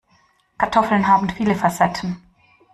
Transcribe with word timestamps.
Kartoffeln 0.57 1.05
haben 1.05 1.29
viele 1.29 1.53
Facetten. 1.53 2.19